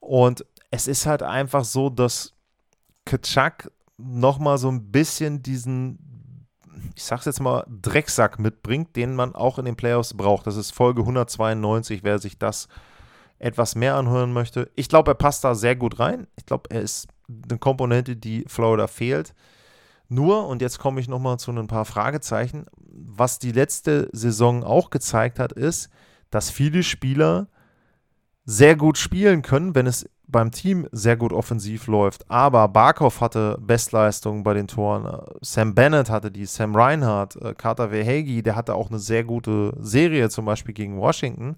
Und 0.00 0.46
es 0.70 0.86
ist 0.86 1.06
halt 1.06 1.22
einfach 1.22 1.64
so, 1.64 1.90
dass 1.90 2.32
Kaczak 3.04 3.70
nochmal 3.98 4.58
so 4.58 4.68
ein 4.68 4.90
bisschen 4.90 5.42
diesen, 5.42 5.98
ich 6.94 7.04
sag's 7.04 7.24
jetzt 7.24 7.40
mal, 7.40 7.64
Drecksack 7.68 8.38
mitbringt, 8.38 8.96
den 8.96 9.14
man 9.14 9.34
auch 9.34 9.58
in 9.58 9.64
den 9.64 9.76
Playoffs 9.76 10.14
braucht. 10.14 10.46
Das 10.46 10.56
ist 10.56 10.72
Folge 10.72 11.02
192, 11.02 12.02
wer 12.02 12.18
sich 12.18 12.38
das 12.38 12.68
etwas 13.38 13.74
mehr 13.74 13.96
anhören 13.96 14.32
möchte. 14.32 14.70
Ich 14.76 14.88
glaube, 14.88 15.10
er 15.10 15.14
passt 15.14 15.44
da 15.44 15.54
sehr 15.54 15.74
gut 15.76 15.98
rein. 15.98 16.26
Ich 16.36 16.46
glaube, 16.46 16.70
er 16.70 16.80
ist 16.80 17.08
eine 17.28 17.58
Komponente, 17.58 18.16
die 18.16 18.44
Florida 18.46 18.86
fehlt. 18.86 19.34
Nur, 20.08 20.46
und 20.46 20.62
jetzt 20.62 20.78
komme 20.78 21.00
ich 21.00 21.08
nochmal 21.08 21.38
zu 21.38 21.50
ein 21.50 21.66
paar 21.66 21.84
Fragezeichen, 21.84 22.66
was 22.76 23.38
die 23.38 23.52
letzte 23.52 24.08
Saison 24.12 24.62
auch 24.62 24.90
gezeigt 24.90 25.38
hat, 25.38 25.52
ist, 25.52 25.88
dass 26.30 26.50
viele 26.50 26.82
Spieler 26.82 27.48
sehr 28.44 28.76
gut 28.76 28.98
spielen 28.98 29.42
können, 29.42 29.74
wenn 29.74 29.86
es 29.86 30.08
beim 30.32 30.50
Team 30.50 30.88
sehr 30.90 31.16
gut 31.16 31.32
offensiv 31.32 31.86
läuft. 31.86 32.28
Aber 32.30 32.66
Barkov 32.68 33.20
hatte 33.20 33.58
Bestleistungen 33.60 34.42
bei 34.42 34.54
den 34.54 34.66
Toren. 34.66 35.24
Sam 35.40 35.74
Bennett 35.74 36.10
hatte 36.10 36.30
die, 36.30 36.46
Sam 36.46 36.74
Reinhardt, 36.74 37.36
äh, 37.36 37.54
Carter 37.54 37.90
Verhegi, 37.90 38.42
der 38.42 38.56
hatte 38.56 38.74
auch 38.74 38.90
eine 38.90 38.98
sehr 38.98 39.24
gute 39.24 39.74
Serie, 39.78 40.30
zum 40.30 40.46
Beispiel 40.46 40.74
gegen 40.74 40.98
Washington. 40.98 41.56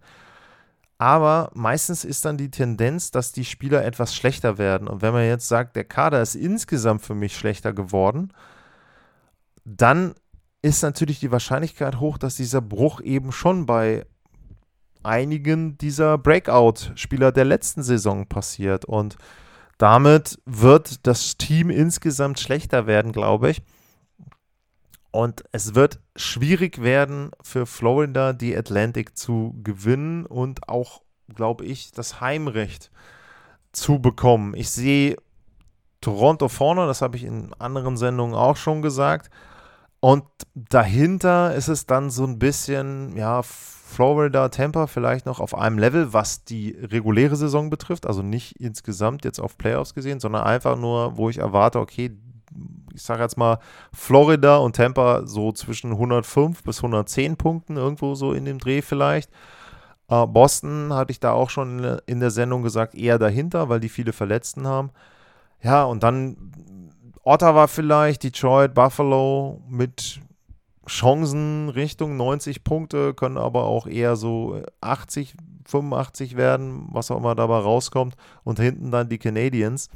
Aber 0.98 1.50
meistens 1.54 2.04
ist 2.04 2.24
dann 2.24 2.36
die 2.36 2.50
Tendenz, 2.50 3.10
dass 3.10 3.32
die 3.32 3.44
Spieler 3.44 3.84
etwas 3.84 4.14
schlechter 4.14 4.58
werden. 4.58 4.88
Und 4.88 5.02
wenn 5.02 5.12
man 5.12 5.24
jetzt 5.24 5.48
sagt, 5.48 5.76
der 5.76 5.84
Kader 5.84 6.22
ist 6.22 6.34
insgesamt 6.34 7.02
für 7.02 7.14
mich 7.14 7.36
schlechter 7.36 7.72
geworden, 7.72 8.32
dann 9.64 10.14
ist 10.62 10.82
natürlich 10.82 11.20
die 11.20 11.32
Wahrscheinlichkeit 11.32 12.00
hoch, 12.00 12.16
dass 12.16 12.36
dieser 12.36 12.60
Bruch 12.60 13.00
eben 13.00 13.32
schon 13.32 13.66
bei 13.66 14.06
einigen 15.04 15.78
dieser 15.78 16.18
Breakout-Spieler 16.18 17.32
der 17.32 17.44
letzten 17.44 17.82
Saison 17.82 18.26
passiert. 18.26 18.84
Und 18.84 19.16
damit 19.78 20.38
wird 20.44 21.06
das 21.06 21.36
Team 21.36 21.70
insgesamt 21.70 22.40
schlechter 22.40 22.86
werden, 22.86 23.12
glaube 23.12 23.50
ich. 23.50 23.62
Und 25.10 25.44
es 25.52 25.76
wird 25.76 26.00
schwierig 26.16 26.82
werden 26.82 27.30
für 27.40 27.66
Florida, 27.66 28.32
die 28.32 28.56
Atlantic 28.56 29.16
zu 29.16 29.54
gewinnen 29.62 30.26
und 30.26 30.68
auch, 30.68 31.02
glaube 31.32 31.64
ich, 31.64 31.92
das 31.92 32.20
Heimrecht 32.20 32.90
zu 33.70 34.00
bekommen. 34.00 34.54
Ich 34.54 34.70
sehe 34.70 35.16
Toronto 36.00 36.48
vorne, 36.48 36.86
das 36.86 37.00
habe 37.00 37.16
ich 37.16 37.24
in 37.24 37.52
anderen 37.54 37.96
Sendungen 37.96 38.34
auch 38.34 38.56
schon 38.56 38.82
gesagt. 38.82 39.30
Und 40.04 40.24
dahinter 40.54 41.54
ist 41.54 41.68
es 41.68 41.86
dann 41.86 42.10
so 42.10 42.26
ein 42.26 42.38
bisschen, 42.38 43.16
ja, 43.16 43.40
Florida, 43.42 44.50
Tampa 44.50 44.86
vielleicht 44.86 45.24
noch 45.24 45.40
auf 45.40 45.56
einem 45.56 45.78
Level, 45.78 46.12
was 46.12 46.44
die 46.44 46.76
reguläre 46.78 47.36
Saison 47.36 47.70
betrifft. 47.70 48.06
Also 48.06 48.20
nicht 48.20 48.60
insgesamt 48.60 49.24
jetzt 49.24 49.38
auf 49.40 49.56
Playoffs 49.56 49.94
gesehen, 49.94 50.20
sondern 50.20 50.42
einfach 50.44 50.76
nur, 50.76 51.16
wo 51.16 51.30
ich 51.30 51.38
erwarte, 51.38 51.80
okay, 51.80 52.14
ich 52.92 53.00
sage 53.00 53.22
jetzt 53.22 53.38
mal, 53.38 53.60
Florida 53.94 54.58
und 54.58 54.76
Tampa 54.76 55.26
so 55.26 55.52
zwischen 55.52 55.92
105 55.92 56.62
bis 56.64 56.80
110 56.80 57.38
Punkten, 57.38 57.78
irgendwo 57.78 58.14
so 58.14 58.34
in 58.34 58.44
dem 58.44 58.58
Dreh 58.58 58.82
vielleicht. 58.82 59.30
Äh, 60.10 60.26
Boston 60.26 60.92
hatte 60.92 61.12
ich 61.12 61.20
da 61.20 61.32
auch 61.32 61.48
schon 61.48 61.82
in, 61.82 61.98
in 62.04 62.20
der 62.20 62.30
Sendung 62.30 62.62
gesagt, 62.62 62.94
eher 62.94 63.18
dahinter, 63.18 63.70
weil 63.70 63.80
die 63.80 63.88
viele 63.88 64.12
Verletzten 64.12 64.66
haben. 64.66 64.90
Ja, 65.62 65.84
und 65.84 66.02
dann 66.02 66.52
Ottawa 67.24 67.66
vielleicht, 67.66 68.22
Detroit, 68.22 68.74
Buffalo 68.74 69.62
mit 69.68 70.20
Chancen 70.86 71.70
Richtung 71.70 72.16
90 72.16 72.62
Punkte, 72.64 73.14
können 73.14 73.38
aber 73.38 73.64
auch 73.64 73.86
eher 73.86 74.16
so 74.16 74.62
80, 74.82 75.34
85 75.66 76.36
werden, 76.36 76.88
was 76.90 77.10
auch 77.10 77.16
immer 77.16 77.34
dabei 77.34 77.58
rauskommt. 77.58 78.16
Und 78.44 78.60
hinten 78.60 78.90
dann 78.90 79.08
die 79.08 79.18
Canadiens. 79.18 79.88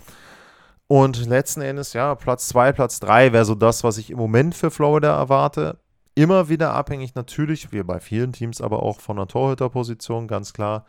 Und 0.86 1.26
letzten 1.26 1.60
Endes, 1.60 1.92
ja, 1.92 2.14
Platz 2.14 2.48
2, 2.48 2.72
Platz 2.72 2.98
3 3.00 3.34
wäre 3.34 3.44
so 3.44 3.54
das, 3.54 3.84
was 3.84 3.98
ich 3.98 4.10
im 4.10 4.16
Moment 4.16 4.54
für 4.54 4.70
Florida 4.70 5.14
erwarte. 5.14 5.78
Immer 6.14 6.48
wieder 6.48 6.72
abhängig 6.72 7.14
natürlich, 7.14 7.70
wie 7.72 7.82
bei 7.82 8.00
vielen 8.00 8.32
Teams, 8.32 8.62
aber 8.62 8.82
auch 8.82 9.00
von 9.00 9.18
der 9.18 9.26
Torhüterposition, 9.26 10.26
ganz 10.26 10.54
klar. 10.54 10.86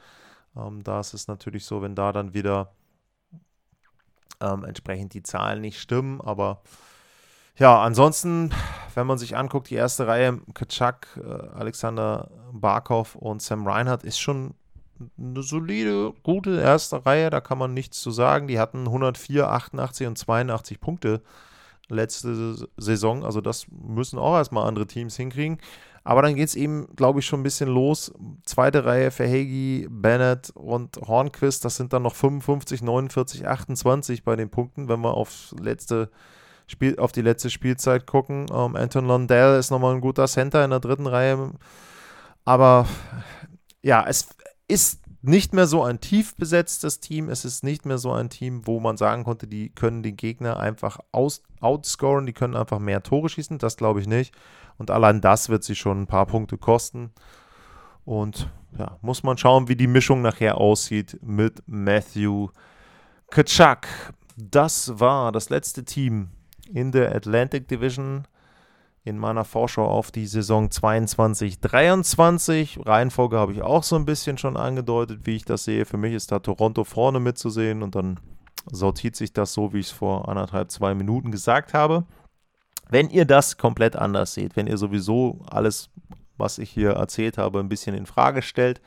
Ähm, 0.56 0.84
da 0.84 1.02
ist 1.02 1.14
es 1.14 1.28
natürlich 1.28 1.66
so, 1.66 1.82
wenn 1.82 1.96
da 1.96 2.14
dann 2.14 2.34
wieder 2.34 2.72
ähm, 4.42 4.64
entsprechend 4.64 5.14
die 5.14 5.24
Zahlen 5.24 5.62
nicht 5.62 5.80
stimmen. 5.80 6.22
Aber 6.22 6.62
ja, 7.58 7.82
ansonsten, 7.82 8.52
wenn 8.96 9.08
man 9.08 9.18
sich 9.18 9.36
anguckt, 9.36 9.70
die 9.70 9.76
erste 9.76 10.08
Reihe, 10.08 10.40
Kaczak, 10.54 11.20
äh, 11.22 11.58
Alexander 11.58 12.30
Barkov 12.54 13.16
und 13.16 13.42
Sam 13.42 13.68
Reinhardt 13.68 14.04
ist 14.04 14.20
schon 14.20 14.54
eine 15.18 15.44
solide, 15.44 16.14
gute 16.24 16.60
erste 16.60 17.06
Reihe, 17.06 17.30
da 17.30 17.42
kann 17.42 17.58
man 17.58 17.74
nichts 17.74 18.02
zu 18.02 18.12
sagen. 18.12 18.48
Die 18.48 18.60
hatten 18.60 18.86
104, 18.86 19.50
88 19.50 20.08
und 20.08 20.18
82 20.18 20.80
Punkte 20.80 21.22
letzte 21.90 22.68
Saison. 22.78 23.26
Also 23.26 23.42
das 23.42 23.68
müssen 23.70 24.20
auch 24.20 24.36
erstmal 24.36 24.68
andere 24.68 24.88
Teams 24.88 25.16
hinkriegen. 25.16 25.60
Aber 26.04 26.22
dann 26.22 26.36
geht 26.36 26.48
es 26.48 26.56
eben, 26.56 26.88
glaube 26.96 27.20
ich, 27.20 27.26
schon 27.26 27.42
ein 27.42 27.44
bisschen 27.44 27.70
los. 27.70 28.12
Zweite 28.46 28.86
Reihe 28.86 29.12
für 29.12 29.28
Hagi, 29.28 29.88
Bennett 29.90 30.50
und 30.52 30.98
Hornquist, 30.98 31.66
das 31.66 31.76
sind 31.76 31.94
dann 31.94 32.04
noch 32.04 32.16
55, 32.16 32.82
49, 32.82 33.48
28 33.48 34.24
bei 34.24 34.36
den 34.36 34.50
Punkten, 34.50 34.88
wenn 34.88 35.02
wir 35.02 35.14
aufs 35.14 35.54
letzte 35.62 36.10
Spiel, 36.68 37.00
auf 37.00 37.12
die 37.12 37.22
letzte 37.22 37.50
Spielzeit 37.50 38.06
gucken. 38.06 38.46
Ähm, 38.52 38.76
Anton 38.76 39.06
Lundell 39.06 39.60
ist 39.60 39.72
nochmal 39.72 39.96
ein 39.96 40.02
guter 40.02 40.28
Center 40.28 40.64
in 40.64 40.70
der 40.70 40.80
dritten 40.80 41.08
Reihe. 41.08 41.52
Aber 42.46 42.88
ja, 43.82 44.06
es 44.08 44.30
ist 44.68 45.02
nicht 45.22 45.54
mehr 45.54 45.68
so 45.68 45.84
ein 45.84 46.00
tief 46.00 46.36
besetztes 46.36 47.00
Team. 47.00 47.30
Es 47.30 47.44
ist 47.44 47.64
nicht 47.64 47.86
mehr 47.86 47.98
so 47.98 48.12
ein 48.12 48.30
Team, 48.30 48.66
wo 48.66 48.80
man 48.80 48.98
sagen 48.98 49.24
konnte, 49.24 49.48
die 49.48 49.70
können 49.70 50.02
den 50.02 50.16
Gegner 50.16 50.60
einfach 50.60 51.00
aus, 51.12 51.44
outscoren, 51.60 52.26
die 52.26 52.34
können 52.34 52.56
einfach 52.56 52.80
mehr 52.80 53.04
Tore 53.04 53.30
schießen. 53.30 53.58
Das 53.58 53.78
glaube 53.78 54.00
ich 54.00 54.08
nicht. 54.08 54.34
Und 54.78 54.92
allein 54.92 55.20
das 55.20 55.50
wird 55.50 55.64
sie 55.64 55.76
schon 55.76 56.02
ein 56.02 56.08
paar 56.08 56.26
Punkte 56.26 56.58
kosten. 56.58 57.12
Und 58.06 58.50
ja, 58.78 58.98
muss 59.02 59.24
man 59.24 59.38
schauen, 59.38 59.68
wie 59.68 59.76
die 59.76 59.88
Mischung 59.88 60.22
nachher 60.22 60.58
aussieht 60.58 61.20
mit 61.22 61.64
Matthew 61.66 62.50
Kachak. 63.30 64.14
Das 64.38 65.00
war 65.00 65.32
das 65.32 65.50
letzte 65.50 65.84
Team 65.84 66.30
in 66.72 66.92
der 66.92 67.14
Atlantic 67.14 67.68
Division 67.68 68.26
in 69.10 69.18
meiner 69.18 69.44
Vorschau 69.44 69.86
auf 69.86 70.12
die 70.12 70.28
Saison 70.28 70.70
22-23. 70.70 72.86
Reihenfolge 72.86 73.38
habe 73.38 73.52
ich 73.52 73.62
auch 73.62 73.84
so 73.84 73.96
ein 73.96 74.06
bisschen 74.06 74.38
schon 74.38 74.56
angedeutet, 74.56 75.26
wie 75.26 75.36
ich 75.36 75.46
das 75.46 75.66
sehe. 75.66 75.86
Für 75.86 75.98
mich 75.98 76.14
ist 76.14 76.32
da 76.32 76.40
Toronto 76.40 76.84
vorne 76.84 77.20
mitzusehen 77.20 77.84
und 77.84 77.96
dann 77.96 78.20
sortiert 78.72 79.16
sich 79.16 79.34
das 79.34 79.54
so, 79.54 79.74
wie 79.74 79.80
ich 79.80 79.88
es 79.88 79.92
vor 79.92 80.30
anderthalb, 80.30 80.72
zwei 80.72 80.94
Minuten 80.94 81.32
gesagt 81.32 81.74
habe. 81.74 82.06
Wenn 82.90 83.10
ihr 83.10 83.26
das 83.26 83.58
komplett 83.58 83.96
anders 83.96 84.34
seht, 84.34 84.56
wenn 84.56 84.68
ihr 84.68 84.78
sowieso 84.78 85.42
alles, 85.50 85.90
was 86.38 86.58
ich 86.58 86.70
hier 86.70 86.92
erzählt 86.92 87.38
habe, 87.38 87.60
ein 87.60 87.70
bisschen 87.70 87.96
in 87.96 88.06
Frage 88.06 88.42
stellt, 88.42 88.82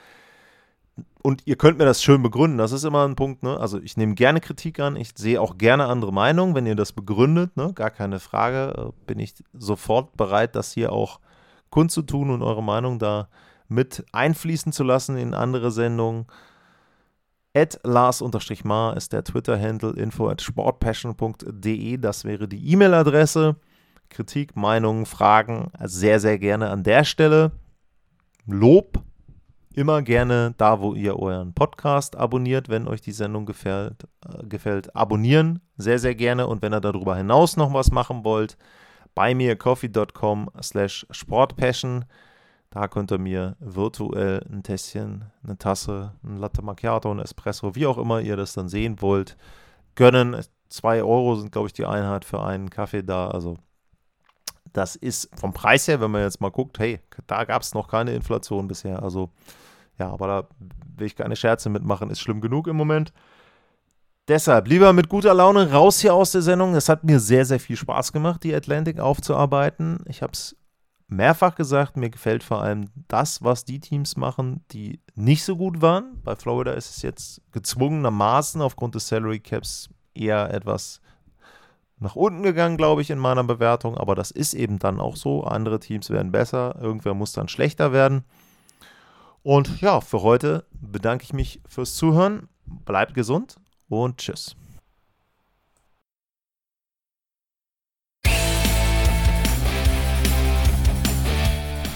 und 1.22 1.42
ihr 1.46 1.56
könnt 1.56 1.78
mir 1.78 1.84
das 1.84 2.02
schön 2.02 2.22
begründen, 2.22 2.58
das 2.58 2.72
ist 2.72 2.84
immer 2.84 3.06
ein 3.06 3.14
Punkt, 3.14 3.42
ne? 3.42 3.58
Also 3.58 3.80
ich 3.80 3.96
nehme 3.96 4.14
gerne 4.14 4.40
Kritik 4.40 4.80
an, 4.80 4.96
ich 4.96 5.12
sehe 5.16 5.40
auch 5.40 5.56
gerne 5.56 5.86
andere 5.86 6.12
Meinungen, 6.12 6.54
wenn 6.54 6.66
ihr 6.66 6.74
das 6.74 6.92
begründet, 6.92 7.56
ne? 7.56 7.72
Gar 7.74 7.90
keine 7.90 8.18
Frage, 8.18 8.74
äh, 8.76 9.06
bin 9.06 9.20
ich 9.20 9.34
sofort 9.52 10.16
bereit, 10.16 10.56
das 10.56 10.72
hier 10.72 10.92
auch 10.92 11.20
kundzutun 11.70 12.30
und 12.30 12.42
eure 12.42 12.62
Meinung 12.62 12.98
da 12.98 13.28
mit 13.68 14.04
einfließen 14.12 14.72
zu 14.72 14.82
lassen 14.82 15.16
in 15.16 15.32
andere 15.32 15.70
Sendungen. 15.70 16.26
At 17.54 17.78
Lars-Mar 17.84 18.96
ist 18.96 19.12
der 19.12 19.24
Twitter-Handle, 19.24 19.92
info 19.92 20.28
at 20.28 20.42
sportpassion.de, 20.42 21.98
das 21.98 22.24
wäre 22.24 22.48
die 22.48 22.72
E-Mail-Adresse. 22.72 23.56
Kritik, 24.08 24.56
Meinungen, 24.56 25.06
Fragen, 25.06 25.70
sehr, 25.84 26.20
sehr 26.20 26.38
gerne 26.38 26.70
an 26.70 26.82
der 26.82 27.04
Stelle. 27.04 27.52
Lob 28.46 29.02
immer 29.76 30.02
gerne 30.02 30.54
da, 30.56 30.80
wo 30.80 30.94
ihr 30.94 31.18
euren 31.18 31.54
Podcast 31.54 32.16
abonniert, 32.16 32.68
wenn 32.68 32.88
euch 32.88 33.00
die 33.00 33.12
Sendung 33.12 33.46
gefällt, 33.46 34.04
äh, 34.26 34.46
gefällt. 34.46 34.94
Abonnieren 34.94 35.60
sehr, 35.76 35.98
sehr 35.98 36.14
gerne. 36.14 36.46
Und 36.46 36.62
wenn 36.62 36.72
ihr 36.72 36.80
darüber 36.80 37.16
hinaus 37.16 37.56
noch 37.56 37.72
was 37.72 37.90
machen 37.90 38.24
wollt, 38.24 38.56
bei 39.14 39.34
mir 39.34 39.56
coffee.com 39.56 40.50
slash 40.60 41.06
sportpassion. 41.10 42.04
Da 42.70 42.88
könnt 42.88 43.12
ihr 43.12 43.18
mir 43.18 43.56
virtuell 43.60 44.46
ein 44.50 44.62
Tässchen, 44.62 45.26
eine 45.44 45.58
Tasse, 45.58 46.14
ein 46.24 46.38
Latte 46.38 46.62
Macchiato, 46.62 47.10
ein 47.10 47.18
Espresso, 47.18 47.74
wie 47.74 47.86
auch 47.86 47.98
immer 47.98 48.20
ihr 48.20 48.36
das 48.36 48.54
dann 48.54 48.68
sehen 48.68 49.02
wollt, 49.02 49.36
gönnen. 49.94 50.40
Zwei 50.70 51.02
Euro 51.02 51.34
sind, 51.34 51.52
glaube 51.52 51.66
ich, 51.68 51.74
die 51.74 51.84
Einheit 51.84 52.24
für 52.24 52.42
einen 52.42 52.70
Kaffee 52.70 53.02
da. 53.02 53.28
Also 53.28 53.58
das 54.72 54.96
ist 54.96 55.28
vom 55.38 55.52
Preis 55.52 55.88
her, 55.88 56.00
wenn 56.00 56.10
man 56.10 56.22
jetzt 56.22 56.40
mal 56.40 56.50
guckt, 56.50 56.78
hey, 56.78 57.00
da 57.26 57.44
gab 57.44 57.62
es 57.62 57.74
noch 57.74 57.88
keine 57.88 58.12
Inflation 58.14 58.68
bisher. 58.68 59.02
Also 59.02 59.30
ja, 59.98 60.10
aber 60.10 60.26
da 60.26 60.48
will 60.96 61.06
ich 61.06 61.16
keine 61.16 61.36
Scherze 61.36 61.68
mitmachen, 61.68 62.10
ist 62.10 62.20
schlimm 62.20 62.40
genug 62.40 62.66
im 62.66 62.76
Moment. 62.76 63.12
Deshalb 64.28 64.68
lieber 64.68 64.92
mit 64.92 65.08
guter 65.08 65.34
Laune 65.34 65.72
raus 65.72 66.00
hier 66.00 66.14
aus 66.14 66.32
der 66.32 66.42
Sendung. 66.42 66.74
Es 66.74 66.88
hat 66.88 67.04
mir 67.04 67.18
sehr, 67.18 67.44
sehr 67.44 67.60
viel 67.60 67.76
Spaß 67.76 68.12
gemacht, 68.12 68.44
die 68.44 68.54
Atlantic 68.54 69.00
aufzuarbeiten. 69.00 69.98
Ich 70.06 70.22
habe 70.22 70.32
es 70.32 70.56
mehrfach 71.08 71.54
gesagt, 71.56 71.96
mir 71.96 72.08
gefällt 72.08 72.42
vor 72.42 72.62
allem 72.62 72.88
das, 73.08 73.42
was 73.42 73.64
die 73.64 73.80
Teams 73.80 74.16
machen, 74.16 74.64
die 74.70 75.00
nicht 75.14 75.44
so 75.44 75.56
gut 75.56 75.82
waren. 75.82 76.20
Bei 76.22 76.36
Florida 76.36 76.72
ist 76.72 76.90
es 76.96 77.02
jetzt 77.02 77.42
gezwungenermaßen 77.52 78.62
aufgrund 78.62 78.94
des 78.94 79.08
Salary 79.08 79.40
Caps 79.40 79.90
eher 80.14 80.54
etwas 80.54 81.01
nach 82.02 82.16
unten 82.16 82.42
gegangen, 82.42 82.76
glaube 82.76 83.00
ich, 83.00 83.10
in 83.10 83.18
meiner 83.18 83.44
Bewertung. 83.44 83.96
Aber 83.96 84.14
das 84.14 84.30
ist 84.30 84.54
eben 84.54 84.78
dann 84.78 85.00
auch 85.00 85.16
so. 85.16 85.44
Andere 85.44 85.80
Teams 85.80 86.10
werden 86.10 86.32
besser, 86.32 86.76
irgendwer 86.80 87.14
muss 87.14 87.32
dann 87.32 87.48
schlechter 87.48 87.92
werden. 87.92 88.24
Und 89.42 89.80
ja, 89.80 90.00
für 90.00 90.22
heute 90.22 90.66
bedanke 90.72 91.24
ich 91.24 91.32
mich 91.32 91.60
fürs 91.66 91.94
Zuhören. 91.94 92.48
Bleibt 92.64 93.14
gesund 93.14 93.56
und 93.88 94.18
tschüss. 94.18 94.56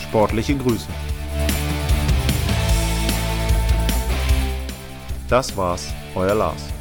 Sportliche 0.00 0.56
Grüße. 0.56 0.86
Das 5.28 5.56
war's, 5.56 5.92
euer 6.14 6.34
Lars. 6.34 6.75